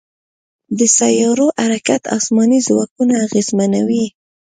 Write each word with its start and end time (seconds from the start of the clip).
د 0.77 0.79
سیارو 0.97 1.47
حرکت 1.63 2.01
اسماني 2.17 2.59
ځواکونه 2.67 3.13
اغېزمنوي. 3.25 4.05